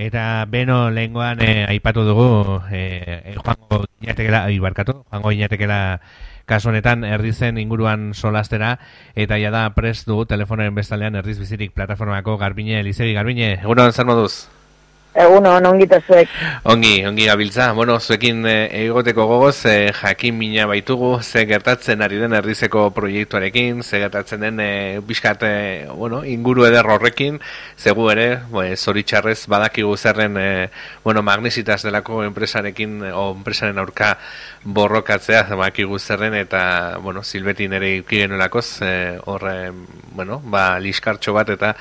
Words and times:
Eta 0.00 0.46
beno 0.48 0.88
lehengoan 0.88 1.42
e, 1.44 1.66
aipatu 1.68 2.06
dugu 2.08 2.62
e, 2.72 3.34
joango 3.34 3.84
inatekela, 4.00 4.46
ibarkatu, 4.48 4.94
joango 5.04 5.32
inatekela 5.36 6.00
kasu 6.48 6.70
honetan 6.70 7.04
erdizen 7.04 7.60
inguruan 7.60 8.14
solastera 8.14 8.78
eta 9.14 9.36
ja 9.38 9.50
da 9.52 9.66
prest 9.76 10.08
dugu 10.08 10.24
telefonoen 10.30 10.74
bestalean 10.74 11.20
erdiz 11.20 11.36
bizirik 11.38 11.76
plataformako 11.76 12.38
Garbine 12.40 12.80
Elizegi 12.80 13.12
Garbine. 13.12 13.52
Egunon 13.60 13.92
zer 13.92 14.08
moduz? 14.08 14.48
Egun 15.10 15.46
hon, 15.46 15.64
ongita 15.66 15.98
zuek. 16.06 16.28
Ongi, 16.70 17.04
ongi 17.04 17.24
gabiltza. 17.26 17.72
Bueno, 17.74 17.96
zuekin 17.98 18.44
eh, 18.46 18.68
egoteko 18.84 19.24
gogoz, 19.26 19.64
eh, 19.66 19.90
jakin 19.90 20.36
mina 20.38 20.68
baitugu, 20.70 21.16
ze 21.22 21.42
gertatzen 21.50 22.02
ari 22.02 22.20
den 22.20 22.32
erdizeko 22.32 22.84
proiektuarekin, 22.94 23.82
ze 23.82 23.98
gertatzen 23.98 24.40
den 24.40 24.60
eh, 24.60 25.00
bizkat, 25.02 25.42
bueno, 25.96 26.22
inguru 26.24 26.64
eder 26.68 26.86
horrekin, 26.86 27.40
zegu 27.76 28.06
ere, 28.12 28.28
eh, 28.62 28.76
zoritxarrez 28.76 29.48
badakigu 29.50 29.96
zerren, 29.96 30.36
eh, 30.38 30.70
bueno, 31.02 31.22
magnesitas 31.22 31.82
delako 31.82 32.22
enpresarekin, 32.22 33.02
o 33.10 33.32
enpresaren 33.34 33.82
aurka 33.82 34.16
borrokatzea, 34.62 35.42
badakigu 35.56 35.98
zerren, 35.98 36.38
eta, 36.38 36.98
bueno, 37.02 37.24
silbetin 37.24 37.72
ere 37.72 37.96
ikigen 37.96 38.38
olakoz, 38.38 38.80
eh, 38.82 39.18
horre, 39.26 39.72
bueno, 40.14 40.40
ba, 40.44 40.78
liskartxo 40.78 41.34
bat, 41.34 41.50
eta, 41.50 41.74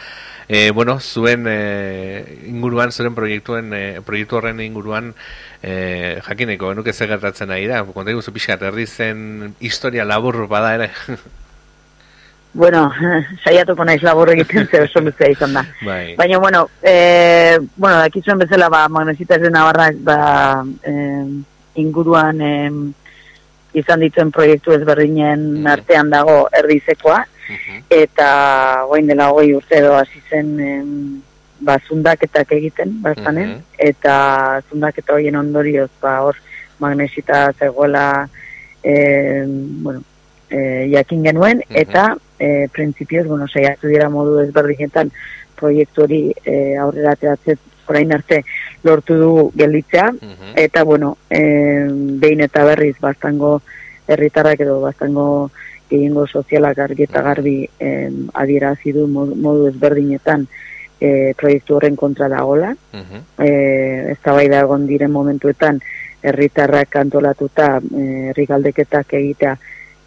E, 0.52 0.72
bueno, 0.72 1.00
zuen 1.00 1.46
e, 1.48 2.26
inguruan, 2.48 2.92
zuen 2.92 3.14
proiektuen, 3.14 3.70
e, 3.70 3.82
proiektu 4.02 4.40
horren 4.40 4.58
inguruan 4.66 5.12
e, 5.62 6.18
jakineko, 6.26 6.72
nuke 6.74 6.90
ze 6.90 7.06
gertatzen 7.06 7.52
nahi 7.54 7.68
da, 7.70 7.84
konta 7.94 8.10
iguzu 8.10 8.34
pixat, 8.34 8.66
erdi 8.66 8.88
zen 8.88 9.54
historia 9.62 10.08
labur 10.10 10.48
bada 10.50 10.74
ere. 10.80 10.90
bueno, 12.64 12.88
saiatuko 13.46 13.86
naiz 13.86 14.02
labur 14.02 14.34
egiten 14.34 14.66
ze 14.66 14.82
oso 14.88 15.06
luzea 15.06 15.30
izan 15.30 15.54
da. 15.54 15.68
Bai. 15.86 16.16
Baina, 16.18 16.42
bueno, 16.42 16.66
e, 16.82 17.60
bueno, 17.76 18.00
daki 18.02 18.26
zuen 18.26 18.42
bezala, 18.42 18.74
ba, 18.74 18.88
magnesita 18.90 19.38
ez 19.38 19.46
dena 19.46 19.68
barrak, 19.70 20.02
ba, 20.02 20.20
e, 20.82 20.96
inguruan 21.78 22.42
e, 22.42 22.56
izan 23.78 24.02
dituen 24.02 24.34
proiektu 24.34 24.74
ezberdinen 24.74 25.62
mm. 25.62 25.76
artean 25.78 26.10
dago 26.10 26.48
erdizekoa, 26.58 27.22
eta 27.90 28.30
goin 28.90 29.08
dela 29.08 29.30
goi 29.36 29.54
urte 29.56 29.80
edo 29.80 29.96
hasi 29.98 30.22
zen 30.30 30.54
em, 30.60 30.92
ba, 31.60 31.78
zundaketak 31.88 32.52
egiten, 32.56 33.00
bastanen, 33.04 33.60
eta 33.78 34.62
zundaketa 34.70 35.16
horien 35.16 35.40
ondorioz, 35.40 35.90
ba, 36.02 36.20
hor 36.24 36.38
magnesita 36.80 37.52
zegoela 37.60 38.30
e, 38.84 38.94
bueno, 39.84 40.04
e, 40.50 40.88
jakin 40.94 41.26
genuen, 41.28 41.64
eta 41.70 42.14
e, 42.40 42.68
printzipioz, 42.74 43.28
bueno, 43.28 43.48
saiatu 43.48 43.92
dira 43.92 44.10
modu 44.10 44.40
ezberdinetan 44.46 45.12
proiektu 45.60 46.06
hori 46.06 46.22
e, 46.46 46.78
aurrera 46.80 47.18
teatzet 47.20 47.60
orain 47.90 48.14
arte 48.14 48.44
lortu 48.86 49.18
du 49.18 49.32
gelditzea, 49.58 50.12
eta 50.56 50.84
bueno, 50.88 51.18
e, 51.30 51.42
behin 52.22 52.46
eta 52.46 52.64
berriz 52.68 52.96
bastango 53.02 53.60
herritarrak 54.10 54.64
edo 54.66 54.80
bastango 54.82 55.26
gehiengo 55.90 56.26
sozialak 56.28 56.82
argi 56.86 57.06
eta 57.08 57.22
garbi 57.26 57.56
eh, 57.80 58.10
adierazi 58.44 58.94
du 58.94 59.08
modu 59.08 59.70
ezberdinetan 59.70 60.46
eh, 61.00 61.34
proiektu 61.38 61.78
horren 61.78 61.96
kontra 61.96 62.28
dagola. 62.30 62.76
Uh 62.94 63.00
-huh. 63.00 63.22
eh, 63.46 64.12
ez 64.12 64.20
da 64.24 64.42
egon 64.44 64.88
diren 64.88 65.12
momentuetan 65.12 65.82
herritarrak 66.22 66.96
antolatuta 66.96 67.80
herri 67.80 68.46
galdeketak 68.46 69.14
egitea 69.14 69.58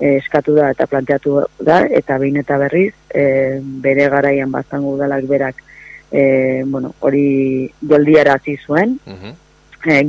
eskatu 0.03 0.55
da 0.55 0.71
eta 0.71 0.87
planteatu 0.87 1.43
da 1.61 1.83
eta 1.87 2.19
behin 2.19 2.41
eta 2.43 2.59
berriz 2.59 2.93
e, 3.15 3.61
bere 3.63 4.09
garaian 4.11 4.51
bazango 4.51 4.97
udalak 4.97 5.29
berak 5.31 5.63
e, 6.11 6.65
bueno, 6.67 6.95
hori 7.01 7.71
goldiara 7.81 8.39
zuen 8.67 8.99
uh 9.07 9.33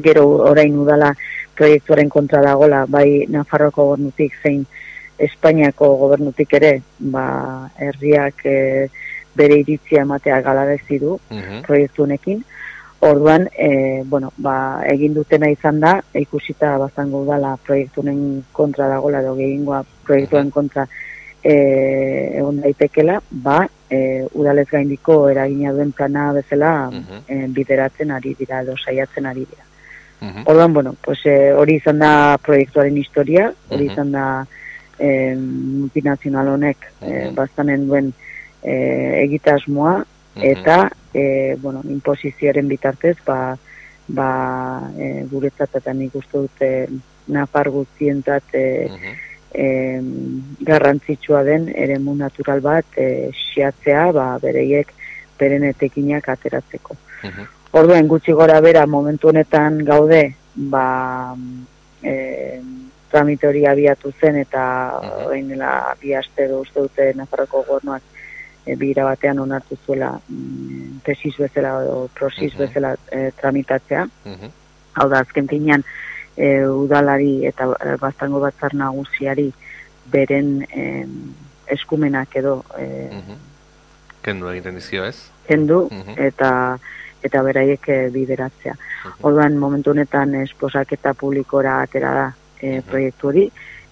gero 0.03 0.27
orain 0.51 0.77
udala 0.77 1.15
proiektuaren 1.55 2.09
kontra 2.09 2.41
dagola 2.41 2.85
bai 2.89 3.25
Nafarroko 3.29 3.87
gornutik 3.91 4.35
zein 4.43 4.65
Espainiako 5.23 5.95
gobernutik 5.97 6.53
ere, 6.57 6.71
ba, 7.13 7.69
herriak 7.77 8.45
e, 8.49 8.57
bere 9.37 9.59
iritzia 9.61 10.01
ematea 10.01 10.41
galarezi 10.41 10.99
du 10.99 11.13
uh 11.15 11.61
proiektu 11.67 12.03
honekin. 12.03 12.43
Orduan, 13.03 13.47
e, 13.57 14.03
bueno, 14.05 14.31
ba, 14.37 14.81
egin 14.87 15.13
dutena 15.13 15.49
izan 15.51 15.79
da, 15.79 15.97
ikusita 16.15 16.77
bazango 16.79 17.25
dala 17.25 17.57
proiektu 17.57 18.03
kontra 18.51 18.87
dagola, 18.87 19.19
edo 19.19 19.35
gehiengoa 19.35 19.83
proiektuen 20.05 20.51
kontra 20.51 20.87
e, 21.43 21.53
egon 22.39 22.61
daitekela, 22.61 23.19
ba, 23.29 23.67
e, 23.89 24.25
udalez 24.33 24.67
gaindiko 24.71 25.27
eragina 25.29 25.73
duen 25.73 25.91
plana 25.91 26.31
bezala 26.33 26.89
e, 27.27 27.45
bideratzen 27.47 28.11
ari 28.11 28.35
dira, 28.39 28.61
edo 28.61 28.77
saiatzen 28.77 29.25
ari 29.25 29.45
dira. 29.45 29.72
Orduan, 30.45 30.73
bueno, 30.73 30.95
pues, 31.03 31.19
hori 31.57 31.77
izan 31.81 31.99
da 31.99 32.37
proiektuaren 32.41 32.97
historia, 32.97 33.49
hori 33.69 33.89
izan 33.91 34.11
da 34.13 34.25
e, 34.97 35.35
multinazional 35.35 36.53
honek 36.53 36.87
e, 37.01 37.29
bastanen 37.35 37.87
duen 37.89 38.11
e, 38.61 38.75
egitasmoa 39.23 39.97
eta 40.35 40.89
e, 41.13 41.55
bueno, 41.61 41.81
imposizioaren 41.89 42.67
bitartez 42.67 43.17
ba, 43.25 43.55
ba 44.07 44.29
e, 44.97 45.25
guretzat 45.31 45.77
eta 45.81 45.93
nik 45.93 46.15
uste 46.17 46.45
dute 46.45 46.71
nafar 47.33 47.69
guztientzat 47.73 48.55
e, 48.57 48.65
e, 49.53 49.67
garrantzitsua 50.65 51.43
den 51.47 51.69
eremu 51.69 52.15
natural 52.19 52.63
bat 52.65 52.97
e, 52.97 53.31
siatzea 53.37 54.07
ba, 54.15 54.29
bereiek 54.41 54.93
beren 55.39 55.67
etekinak 55.69 56.29
ateratzeko. 56.29 56.97
Orduen 57.73 58.07
gutxi 58.07 58.33
gora 58.37 58.59
bera 58.61 58.85
momentu 58.85 59.31
honetan 59.31 59.79
gaude 59.85 60.35
ba, 60.55 61.33
e, 62.03 62.61
tramite 63.09 63.47
hori 63.49 63.65
abiatu 63.65 64.11
zen 64.21 64.37
eta 64.41 64.63
orain 65.25 65.47
dela 65.49 65.71
bi 66.01 66.13
aste 66.13 66.45
edo 66.45 66.61
uste 66.61 66.85
dute 66.85 67.11
Nafarroko 67.17 67.63
gobernuak 67.67 68.03
e, 68.65 68.75
bira 68.75 69.07
batean 69.09 69.41
onartu 69.41 69.77
zuela 69.85 70.11
mm, 70.29 71.01
tesis 71.05 71.35
bezala 71.41 71.75
edo 71.83 72.07
prosis 72.13 72.53
bezala 72.57 72.95
e, 73.11 73.31
tramitatzea. 73.41 74.07
Hau 74.93 75.09
da 75.09 75.23
azken 75.25 75.49
finean 75.49 75.85
e, 76.37 76.65
udalari 76.69 77.45
eta 77.49 77.71
e, 77.73 77.95
bastango 78.01 78.41
batzar 78.43 78.77
nagusiari 78.77 79.49
beren 80.13 80.59
e, 80.69 81.05
eskumenak 81.73 82.35
edo 82.37 82.59
e, 82.77 82.87
kendu 84.23 84.49
egiten 84.53 84.77
dizio, 84.79 85.05
ez? 85.05 85.29
Kendu 85.47 85.87
eta 86.15 86.51
eta 87.23 87.41
beraiek 87.43 87.87
bideratzea. 88.13 88.73
Orduan 89.23 89.57
momentu 89.57 89.91
honetan 89.91 90.35
esposaketa 90.43 91.13
publikora 91.13 91.81
atera 91.81 92.13
da 92.17 92.25
e, 92.59 92.81
proiektu 92.81 93.29
hori, 93.31 93.45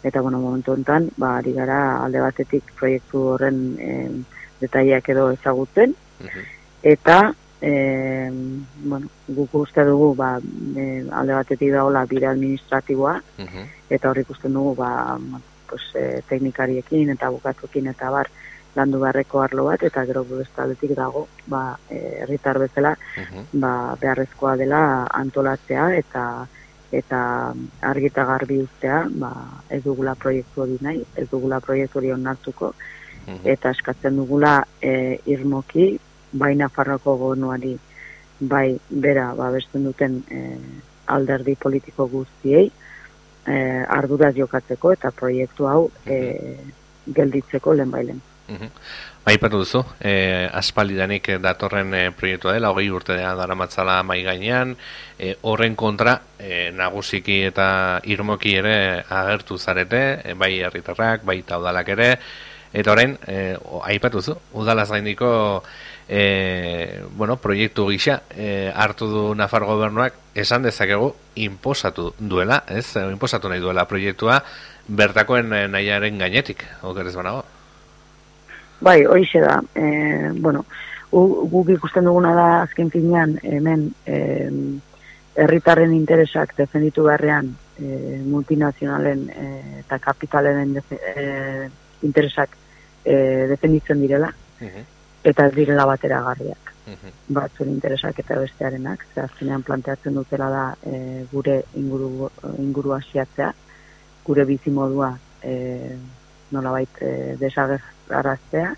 eta 0.03 0.21
bueno, 0.21 0.39
momentu 0.39 0.73
enten, 0.73 1.09
ba, 1.17 1.37
ari 1.37 1.53
gara 1.53 1.81
alde 2.03 2.23
batetik 2.23 2.73
proiektu 2.79 3.27
horren 3.35 3.61
e, 3.79 3.91
detaileak 4.61 5.09
edo 5.13 5.29
ezagutzen, 5.35 5.95
eta 6.81 7.19
e, 7.61 7.71
bueno, 8.83 9.07
guk 9.27 9.55
uste 9.61 9.85
dugu 9.85 10.13
ba, 10.17 10.33
e, 10.75 10.87
alde 11.11 11.37
batetik 11.37 11.73
dagoela 11.75 12.05
bide 12.09 12.29
administratiboa, 12.31 13.15
eta 13.89 14.09
hor 14.09 14.21
ikusten 14.23 14.53
dugu 14.57 14.75
ba, 14.81 14.91
pues, 15.69 15.83
e, 15.95 16.21
teknikariekin 16.29 17.13
eta 17.13 17.29
bukatukin 17.29 17.91
eta 17.93 18.09
bar 18.11 18.31
landu 18.75 19.01
beharreko 19.01 19.41
arlo 19.41 19.65
bat, 19.67 19.83
eta 19.83 20.05
gero 20.07 20.23
bestaldetik 20.29 20.95
dago 20.95 21.27
ba, 21.51 21.77
herritar 21.89 22.59
bezala 22.59 22.95
ba, 23.53 23.71
beharrezkoa 24.01 24.55
dela 24.59 24.81
antolatzea 25.23 25.91
eta 25.97 26.25
eta 26.91 27.53
argita 27.81 28.25
garbi 28.25 28.59
ustea, 28.61 29.05
ba, 29.15 29.31
ez 29.69 29.81
dugula 29.83 30.15
proiektu 30.19 30.65
hori 30.65 30.77
nahi, 30.83 30.99
ez 31.15 31.27
dugula 31.31 31.61
proiektu 31.63 31.99
hori 31.99 32.11
onartuko, 32.11 32.73
mhm. 33.27 33.45
eta 33.53 33.71
eskatzen 33.71 34.19
dugula 34.19 34.57
e, 34.81 35.17
irmoki, 35.31 35.93
baina 36.31 36.67
farroko 36.69 37.15
gonuari, 37.17 37.77
bai, 38.39 38.77
bera, 38.89 39.31
ba, 39.37 39.49
besten 39.55 39.87
duten 39.87 40.19
e, 40.29 40.43
alderdi 41.15 41.55
politiko 41.55 42.09
guztiei, 42.11 42.67
e, 43.47 43.55
arduraz 43.99 44.35
jokatzeko, 44.35 44.91
eta 44.97 45.13
proiektu 45.15 45.71
hau 45.71 45.85
e, 46.05 46.19
gelditzeko 47.07 47.73
lehen 47.73 48.21
Mhm. 48.51 48.69
Aipatu 49.23 49.59
duzu, 49.61 49.83
e, 50.01 50.49
aspaldidanik 50.51 51.27
datorren 51.39 51.93
e, 51.93 52.01
proiektua 52.11 52.55
dela, 52.55 52.71
hogei 52.73 52.89
urte 52.91 53.15
dara 53.15 53.55
matzala 53.55 54.01
mai 54.03 54.23
gainean, 54.25 54.73
e, 55.19 55.35
horren 55.47 55.75
kontra 55.77 56.15
e, 56.39 56.71
nagusiki 56.75 57.37
eta 57.51 57.67
irmoki 58.03 58.55
ere 58.57 58.73
agertu 59.07 59.59
zarete, 59.59 60.01
e, 60.25 60.33
bai 60.33 60.55
herritarrak, 60.65 61.23
bai 61.23 61.37
taudalak 61.47 61.93
ere, 61.95 62.09
eta 62.73 62.91
horren, 62.91 63.15
e, 63.27 63.37
aipatu 63.93 64.19
duzu, 64.19 64.35
udalaz 64.57 64.89
gaindiko 64.89 65.31
e, 66.09 67.05
bueno, 67.13 67.37
proiektu 67.37 67.87
gisa 67.93 68.23
e, 68.35 68.71
hartu 68.73 69.07
du 69.07 69.23
Nafar 69.37 69.69
gobernuak, 69.69 70.17
esan 70.35 70.65
dezakegu, 70.67 71.13
imposatu 71.45 72.11
duela, 72.17 72.63
ez? 72.67 72.97
Imposatu 73.05 73.53
nahi 73.53 73.63
duela 73.63 73.87
proiektua, 73.87 74.41
bertakoen 74.89 75.53
nahiaren 75.71 76.17
gainetik, 76.25 76.65
okerez 76.81 77.15
banago? 77.15 77.45
Bai, 78.81 79.05
horixe 79.05 79.39
da. 79.39 79.59
E, 79.75 80.31
bueno, 80.41 80.65
guk 81.11 81.69
ikusten 81.69 82.07
duguna 82.07 82.33
da 82.35 82.47
azken 82.61 82.89
finean 82.89 83.37
hemen 83.43 83.89
herritarren 85.35 85.93
interesak 85.93 86.55
defenditu 86.57 87.03
beharrean 87.07 87.53
e, 87.79 88.19
multinazionalen 88.25 89.27
e, 89.29 89.45
eta 89.81 89.99
kapitalen 89.99 90.75
e, 90.77 91.69
interesak 92.03 92.57
e, 93.05 93.15
defenditzen 93.51 94.01
direla 94.01 94.31
mhm. 94.59 94.85
eta 95.23 95.47
ez 95.47 95.55
direla 95.55 95.85
batera 95.85 96.21
garriak 96.27 96.73
mhm. 96.87 97.17
batzuen 97.37 97.71
interesak 97.71 98.19
eta 98.19 98.39
bestearenak 98.39 99.05
ze 99.13 99.21
azkenean 99.21 99.63
planteatzen 99.63 100.15
dutela 100.19 100.49
da 100.49 100.65
e, 100.83 101.25
gure 101.31 101.61
inguru, 101.75 102.29
inguru 102.57 102.95
asiatzea 102.99 103.53
gure 104.25 104.45
bizimodua 104.45 105.15
e, 105.41 105.95
nolabait 106.51 107.01
e, 107.01 107.35
desagerraztea 107.39 108.73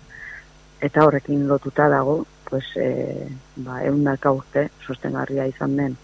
eta 0.84 1.04
horrekin 1.06 1.46
lotuta 1.48 1.88
dago 1.88 2.24
pues, 2.48 2.64
e, 2.76 3.28
ba, 3.56 3.82
eundaka 3.84 4.32
urte 4.32 4.68
sostengarria 4.86 5.46
izan 5.50 5.76
den 5.76 5.96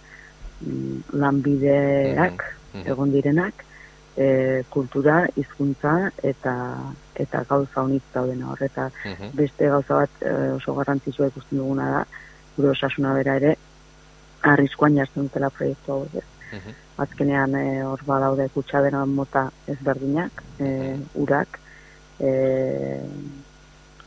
mm, 0.61 1.19
lanbideak 1.21 2.47
mm 2.47 2.57
egon 2.87 3.11
direnak 3.11 3.65
e, 4.15 4.63
kultura, 4.71 5.25
hizkuntza 5.35 5.95
eta 6.23 6.53
eta 7.19 7.41
gauza 7.49 7.83
honitz 7.83 8.05
dauden 8.15 8.45
hor 8.47 8.63
eta 8.63 8.85
beste 9.35 9.67
gauza 9.73 9.97
bat 10.05 10.23
e, 10.23 10.35
oso 10.55 10.77
garrantzitsua 10.77 11.33
ikusten 11.33 11.59
duguna 11.59 11.89
da 11.97 12.05
gure 12.57 12.71
osasuna 12.71 13.17
bera 13.19 13.35
ere 13.41 13.57
arriskoan 14.53 15.01
jartzen 15.01 15.27
dutela 15.27 15.51
proiektu 15.51 15.93
hau 15.93 16.07
ez. 16.15 16.25
Azkenean 17.01 17.55
e, 17.57 17.65
hor 17.87 18.03
badaude 18.07 18.49
kutsa 18.55 18.83
dena 18.85 19.05
mota 19.09 19.47
ezberdinak, 19.73 20.43
e, 20.61 20.97
urak, 21.23 21.61
e, 22.21 22.31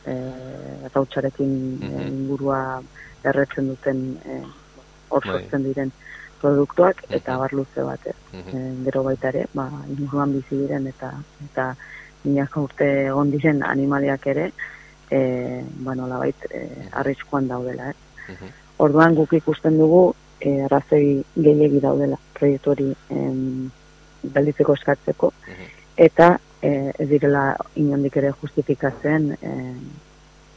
eh 0.04 0.88
gautxarekin 0.94 1.52
mm 1.80 2.08
ingurua 2.08 2.58
erretzen 3.24 3.68
duten 3.70 4.00
eh 4.24 4.42
hor 5.08 5.24
sortzen 5.24 5.64
diren 5.64 5.92
produktuak 6.40 7.00
eta 7.18 7.38
bar 7.40 7.52
luze 7.56 7.82
bat 7.88 8.06
ez. 8.06 8.16
gero 8.84 9.02
baita 9.04 9.28
ere, 9.28 9.46
ba, 9.54 9.64
inguruan 9.96 10.32
bizi 10.36 10.58
diren 10.60 10.86
eta 10.86 11.10
eta 11.46 11.64
milaka 12.24 12.60
urte 12.60 12.88
egon 13.06 13.30
diren 13.30 13.62
animaliak 13.62 14.26
ere 14.34 14.50
eh 15.10 15.64
ba 15.86 15.94
nolabait 15.94 16.46
eh 16.50 16.88
arriskuan 16.92 17.48
daudela, 17.48 17.88
eh. 17.90 18.52
Orduan 18.78 19.14
guk 19.14 19.32
ikusten 19.32 19.78
dugu 19.78 20.14
eh 20.40 20.64
arrazoi 20.64 21.24
gehiegi 21.36 21.80
daudela 21.80 22.18
proiektu 22.34 22.70
hori 22.70 22.94
galditzeko 24.32 24.74
eskatzeko. 24.74 25.32
Eta 25.96 26.38
e, 26.62 26.92
ez 26.98 27.08
direla 27.08 27.44
inondik 27.80 28.16
ere 28.20 28.32
justifikatzen 28.40 29.30
e, 29.36 29.52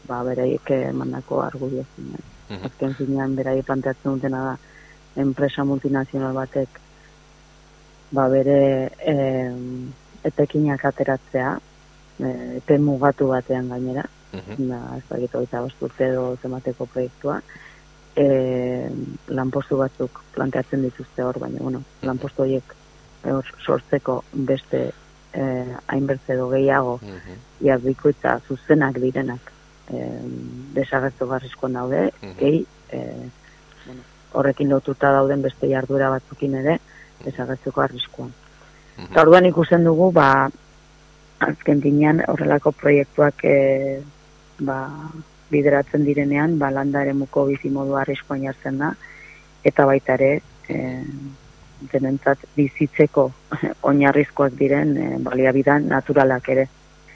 ba, 0.08 0.24
beraiek 0.24 0.72
emandako 0.78 1.44
argudio 1.44 1.86
zinen. 1.96 2.26
Mm 2.48 2.66
Azken 2.70 2.94
zinean 2.96 3.36
beraiek 3.36 3.66
planteatzen 3.68 4.14
dutena 4.14 4.44
da 4.46 4.58
enpresa 5.22 5.66
multinazional 5.68 6.34
batek 6.38 6.80
ba, 8.12 8.28
bere 8.32 8.60
e, 9.14 9.16
etekinak 10.30 10.86
ateratzea 10.86 11.58
e, 12.20 12.30
epe 12.62 12.78
mugatu 12.80 13.28
batean 13.34 13.70
gainera. 13.70 14.06
Mm 14.34 14.40
-hmm. 14.40 14.68
da, 14.70 14.80
ez 14.98 15.04
da 15.10 15.18
gitu 15.18 15.42
eta 15.42 16.06
edo 16.06 16.38
zemateko 16.42 16.86
proiektua 16.86 17.42
e, 18.18 18.90
lanpostu 19.28 19.78
batzuk 19.78 20.22
planteatzen 20.36 20.84
dituzte 20.88 21.24
hor, 21.24 21.40
baina 21.40 21.62
bueno, 21.62 21.84
lanpostu 22.02 22.46
horiek 22.46 22.74
sortzeko 23.66 24.22
beste 24.50 24.92
eh, 25.34 25.76
hainbertze 25.88 26.34
edo 26.34 26.50
gehiago, 26.50 27.00
mm 27.02 27.18
-hmm. 27.18 27.80
bikoitza 27.84 28.40
zuzenak 28.48 29.00
direnak 29.00 29.52
eh, 29.94 30.22
desagertu 30.74 31.28
garrizkoan 31.28 31.74
daude, 31.74 32.12
mm 32.22 32.34
gehi, 32.40 32.66
eh, 32.90 33.30
bueno, 33.86 34.02
horrekin 34.34 34.70
lotuta 34.70 35.12
dauden 35.12 35.42
beste 35.42 35.70
jarduera 35.70 36.10
batzukin 36.10 36.56
ere, 36.56 36.80
desagertuko 37.26 37.82
arriskoan. 37.82 38.32
Mm 38.98 39.04
-hmm. 39.04 39.22
orduan 39.22 39.46
ikusten 39.46 39.84
dugu, 39.84 40.12
ba, 40.12 40.50
azken 41.40 41.82
dinean 41.82 42.24
horrelako 42.28 42.72
proiektuak 42.72 43.44
e, 43.44 44.02
ba, 44.60 44.90
bideratzen 45.52 46.06
direnean, 46.06 46.58
ba, 46.60 46.72
landa 46.72 47.02
ere 47.06 47.14
muko 47.14 47.46
bizimodu 47.50 47.96
arriskoan 47.96 48.46
jartzen 48.48 48.80
da, 48.84 48.94
eta 49.64 49.86
baita 49.90 50.16
ere, 50.20 50.32
e, 50.70 50.78
denentzat 51.92 52.48
bizitzeko 52.56 53.28
oinarrizkoak 53.90 54.58
diren 54.60 54.96
e, 54.98 55.12
baliabidan 55.24 55.88
naturalak 55.92 56.50
ere. 56.56 56.68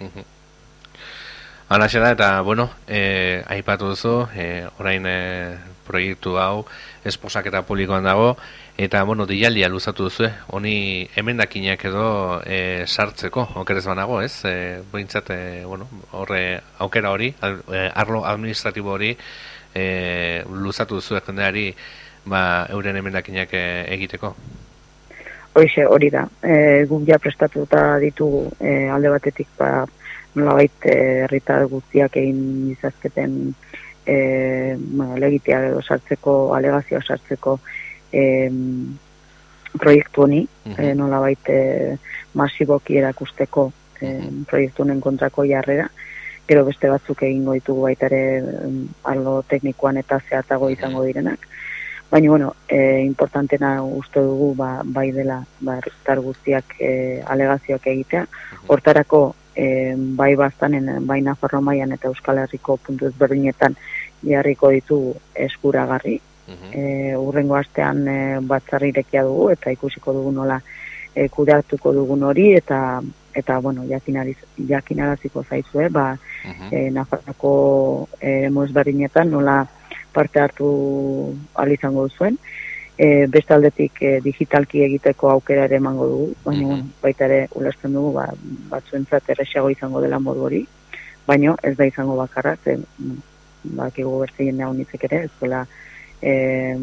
Hala 0.01 0.40
da, 1.79 2.11
eta, 2.11 2.41
bueno, 2.41 2.69
e, 2.87 3.43
aipatu 3.47 3.87
duzu, 3.87 4.27
e, 4.35 4.67
orain 4.79 5.05
e, 5.07 5.57
proiektu 5.87 6.37
hau, 6.37 6.65
esposak 7.05 7.47
eta 7.47 7.61
publikoan 7.63 8.03
dago, 8.03 8.35
eta, 8.77 9.03
bueno, 9.03 9.25
dialdia 9.25 9.69
luzatu 9.69 10.09
duzu, 10.09 10.27
honi 10.47 11.07
emendakinak 11.15 11.85
edo 11.85 12.41
e, 12.45 12.83
sartzeko, 12.87 13.47
okerez 13.63 13.85
banago, 13.85 14.21
ez? 14.21 14.43
E, 14.45 14.81
Bointzat, 14.91 15.31
e, 15.31 15.65
bueno, 15.65 15.87
horre, 16.11 16.61
aukera 16.79 17.11
hori, 17.11 17.33
arlo 17.93 18.25
administratibo 18.25 18.91
hori, 18.91 19.15
e, 19.73 20.43
luzatu 20.51 20.99
duzu 20.99 21.15
ekendeari, 21.21 21.71
ba, 22.25 22.67
euren 22.69 22.97
emendakinak 22.97 23.53
eh, 23.53 23.85
egiteko? 23.95 24.35
Hoxe, 25.53 25.85
hori 25.85 26.09
da. 26.11 26.23
E, 26.43 26.85
guk 26.87 27.03
ja 27.07 27.19
prestatuta 27.19 27.97
ditugu 27.99 28.45
e, 28.59 28.87
alde 28.89 29.11
batetik 29.11 29.49
ba, 29.59 29.85
nola 30.35 30.53
baita 30.59 30.93
herritar 31.25 31.65
guztiak 31.71 32.15
egin 32.17 32.71
izazketen 32.71 33.53
e, 34.05 34.77
bueno, 34.79 35.17
legitea 35.17 35.65
edo 35.69 35.81
sartzeko, 35.81 36.53
alegazioa 36.55 37.01
sartzeko 37.01 37.59
e, 38.11 38.23
proiektu 39.79 40.25
honi, 40.25 40.41
uh 40.65 40.71
-huh. 40.71 40.83
e, 40.83 40.95
nola 40.95 41.19
baita 41.19 41.53
masiboki 42.33 42.97
erakusteko 42.97 43.71
e, 44.01 44.19
proiektu 44.47 44.83
honen 44.83 45.01
kontrako 45.01 45.45
jarrera, 45.45 45.89
gero 46.47 46.65
beste 46.65 46.89
batzuk 46.89 47.23
egingo 47.23 47.53
ditugu 47.53 47.81
baita 47.87 48.05
ere 48.05 48.43
arlo 49.03 49.41
teknikoan 49.47 49.97
eta 49.97 50.19
zehatzago 50.29 50.69
izango 50.69 51.03
direnak. 51.03 51.47
Baina 52.11 52.29
bueno, 52.29 52.55
e, 52.67 53.03
importantena 53.05 53.83
uste 53.83 54.19
dugu 54.19 54.53
ba, 54.55 54.81
bai 54.83 55.11
dela 55.11 55.45
ba, 55.61 55.79
guztiak 56.19 56.75
e, 56.79 57.21
alegazioak 57.25 57.87
egitea. 57.87 58.25
Hortarako 58.67 59.35
e, 59.55 59.95
bai 59.95 60.35
bastanen, 60.35 60.89
bai 61.07 61.21
Nafarro 61.21 61.61
Maian 61.61 61.91
eta 61.91 62.07
Euskal 62.07 62.41
Herriko 62.43 62.77
puntu 62.77 63.07
ezberdinetan 63.07 63.75
jarriko 64.23 64.69
ditu 64.69 64.99
eskuragarri. 65.35 66.19
E, 66.75 67.15
urrengo 67.15 67.55
astean 67.55 68.07
e, 68.07 68.39
batzarrirekia 68.43 69.23
dugu 69.23 69.51
eta 69.53 69.71
ikusiko 69.71 70.11
dugu 70.13 70.33
nola 70.35 70.57
e, 71.15 71.29
kudeatuko 71.31 71.93
dugun 71.95 72.23
hori 72.27 72.51
eta 72.57 73.01
eta 73.33 73.59
bueno, 73.63 73.85
jakinaraziko 73.87 75.43
zaizue, 75.43 75.87
ba, 75.89 76.11
uh 76.11 76.49
-huh. 76.51 76.67
e, 76.71 76.91
Nafarroko 76.91 78.09
e, 78.19 78.49
nola 78.49 79.65
parte 80.11 80.39
hartu 80.39 81.33
izango 81.71 82.09
zuen. 82.09 82.37
E, 83.01 83.25
beste 83.33 83.55
aldetik 83.55 83.95
e, 84.05 84.09
digitalki 84.21 84.83
egiteko 84.85 85.31
aukera 85.31 85.63
ere 85.65 85.79
emango 85.81 86.07
dugu, 86.09 86.27
baina 86.45 86.75
mm 86.75 86.89
baita 87.01 87.25
ere 87.25 87.39
ulertzen 87.57 87.95
dugu 87.97 88.11
ba, 88.13 88.27
batzuentzat 88.69 89.31
erresago 89.33 89.71
izango 89.73 90.01
dela 90.03 90.19
modu 90.21 90.43
hori, 90.45 90.59
baina 91.25 91.55
ez 91.63 91.73
da 91.79 91.87
izango 91.89 92.17
bakarra, 92.19 92.55
ze 92.63 92.75
bakigu 93.63 94.19
bertze 94.19 94.45
jendea 94.45 94.69
unitzek 94.69 95.07
ere, 95.09 95.23
ez 95.25 95.31
dela 95.39 95.63
e, 96.21 96.33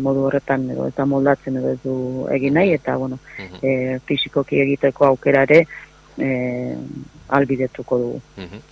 modu 0.06 0.26
horretan 0.26 0.66
edo 0.75 0.88
eta 0.90 1.06
moldatzen 1.06 1.60
edo 1.60 1.70
ez 1.76 1.78
du 1.84 1.94
egin 2.34 2.58
nahi, 2.58 2.72
eta 2.80 2.96
bueno, 2.96 3.18
mm 3.38 3.46
-hmm. 3.60 4.00
fizikoki 4.10 4.60
egiteko 4.64 5.06
aukera 5.06 5.42
ere 5.46 5.60
e, 6.18 6.75
albidetuko 7.28 7.98
dugu. 7.98 8.20
Mm 8.38 8.66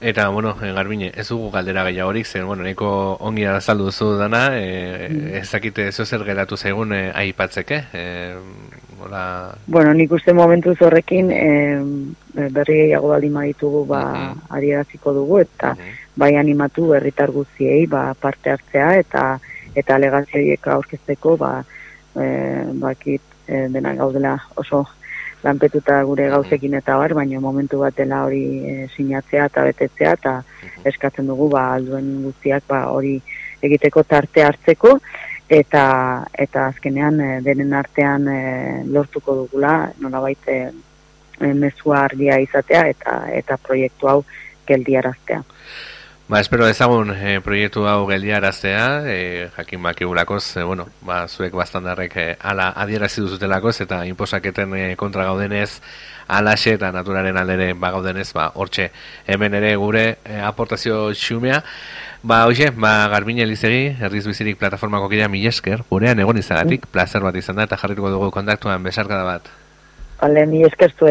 Eta, 0.00 0.28
bueno, 0.28 0.54
eh, 0.62 0.72
Garbine, 0.72 1.10
ez 1.16 1.28
dugu 1.28 1.50
galdera 1.50 1.84
gehiagorik, 1.84 2.26
zen, 2.26 2.44
bueno, 2.46 2.62
neko 2.62 3.16
ongi 3.20 3.46
azaldu 3.48 3.90
zu 3.90 4.10
dana, 4.18 4.50
e, 4.52 5.38
ezakite 5.40 5.90
zo 5.90 6.04
zer 6.04 6.24
geratu 6.24 6.56
zaigun 6.56 6.92
e, 6.92 7.10
aipatzeke. 7.14 7.78
E, 7.94 8.02
hola... 9.00 9.54
Bueno, 9.66 9.94
nik 9.94 10.12
uste 10.12 10.34
momentu 10.36 10.74
horrekin 10.80 11.32
e, 11.32 11.46
berri 12.34 12.82
gehiago 12.82 13.08
baldin 13.08 13.32
maitugu 13.32 13.86
ba, 13.86 14.02
mm 14.04 14.58
-hmm. 14.58 15.14
dugu, 15.14 15.38
eta 15.38 15.72
mm 15.72 16.04
bai 16.16 16.34
animatu 16.36 16.94
herritar 16.94 17.30
guztiei 17.30 17.86
ba, 17.86 18.14
parte 18.14 18.50
hartzea, 18.50 18.96
eta 18.98 19.38
eta 19.76 19.94
alegazioiek 19.94 20.66
aurkezteko, 20.66 21.36
ba, 21.36 21.64
e, 22.16 22.24
bakit 22.80 23.20
e, 23.46 23.68
dena 23.68 23.92
gaudela 23.94 24.38
oso 24.56 24.86
lanpetuta 25.44 26.00
gure 26.08 26.28
gauzekin 26.32 26.74
eta 26.78 26.96
bar, 26.98 27.14
baina 27.14 27.40
momentu 27.40 27.80
batela 27.82 28.22
hori 28.24 28.42
e, 28.64 28.74
sinatzea 28.96 29.46
eta 29.50 29.64
betetzea 29.68 30.12
eta 30.18 30.34
eskatzen 30.84 31.26
dugu 31.26 31.48
ba 31.52 31.68
alduen 31.74 32.08
guztiak 32.24 32.64
ba 32.68 32.86
hori 32.92 33.16
egiteko 33.62 34.02
tarte 34.02 34.44
hartzeko. 34.44 34.98
Eta 35.48 35.82
eta 36.46 36.66
azkenean 36.72 37.20
e, 37.20 37.30
denen 37.42 37.74
artean 37.78 38.28
e, 38.28 38.40
lortuko 38.90 39.36
dugula 39.42 39.76
nolabait 40.02 40.48
e, 40.50 40.58
mezua 41.54 42.02
argia 42.04 42.38
izatea 42.40 42.86
eta 42.94 43.18
eta 43.36 43.58
proiektu 43.62 44.08
hau 44.08 44.22
geldiaraztea. 44.66 45.42
Ba, 46.28 46.40
espero 46.40 46.66
ezagun 46.66 47.12
e, 47.14 47.36
proiektu 47.38 47.84
hau 47.86 48.00
geldiaraztea, 48.08 48.86
e, 49.06 49.18
jakin 49.54 49.78
makigulakoz, 49.78 50.56
e, 50.56 50.64
bueno, 50.66 50.88
ba, 51.06 51.20
zuek 51.28 51.54
bastandarrek 51.54 52.16
e, 52.18 52.24
ala 52.42 52.72
adierazi 52.74 53.22
duzutelakoz, 53.22 53.76
eta 53.84 54.00
inposaketen 54.10 54.74
e, 54.74 54.80
kontra 54.98 55.22
gaudenez, 55.28 55.78
alaxe 56.26 56.74
eta 56.74 56.90
naturaren 56.90 57.38
aldere 57.38 57.68
ba, 57.78 57.92
gaudenez, 57.94 58.32
ba, 58.34 58.48
hortxe, 58.58 58.88
hemen 59.30 59.54
ere 59.54 59.76
gure 59.78 60.04
e, 60.24 60.40
aportazio 60.42 61.12
txumea. 61.14 61.62
Ba, 62.26 62.42
hoxe, 62.50 62.72
ba, 62.74 62.96
garbine 63.14 63.46
elizegi, 63.46 63.94
erriz 63.94 64.24
bizirik 64.26 64.58
plataformako 64.58 65.06
kidea 65.14 65.30
mi 65.30 65.46
esker, 65.46 65.86
gurean 65.86 66.18
egon 66.18 66.42
izagatik, 66.42 66.88
mm. 66.88 66.94
placer 66.98 67.22
bat 67.22 67.38
izan 67.38 67.62
da, 67.62 67.70
eta 67.70 67.78
jarrituko 67.78 68.10
dugu 68.10 68.34
kontaktuan 68.34 68.82
besarkada 68.82 69.22
bat. 69.30 69.46
Bale, 70.18 70.42
mi 70.50 70.66
eskertu 70.66 71.06